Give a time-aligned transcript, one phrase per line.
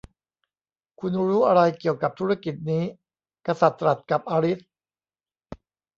[0.99, 2.83] 'คุณรู้อะไรเกี่ยวกับธุรกิจนี้'
[3.47, 4.59] กษัตริย์ตรัสกับอลิซ